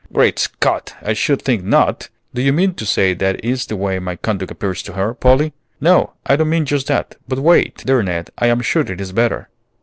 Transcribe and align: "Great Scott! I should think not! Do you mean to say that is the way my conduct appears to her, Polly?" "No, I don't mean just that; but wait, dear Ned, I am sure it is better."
"Great 0.11 0.39
Scott! 0.39 0.95
I 1.03 1.13
should 1.13 1.43
think 1.43 1.63
not! 1.63 2.09
Do 2.33 2.41
you 2.41 2.51
mean 2.51 2.73
to 2.73 2.87
say 2.87 3.13
that 3.13 3.39
is 3.45 3.67
the 3.67 3.75
way 3.75 3.99
my 3.99 4.15
conduct 4.15 4.49
appears 4.51 4.81
to 4.81 4.93
her, 4.93 5.13
Polly?" 5.13 5.53
"No, 5.79 6.13
I 6.25 6.35
don't 6.35 6.49
mean 6.49 6.65
just 6.65 6.87
that; 6.87 7.17
but 7.27 7.37
wait, 7.37 7.83
dear 7.85 8.01
Ned, 8.01 8.31
I 8.35 8.47
am 8.47 8.61
sure 8.61 8.81
it 8.81 8.99
is 8.99 9.11
better." 9.11 9.47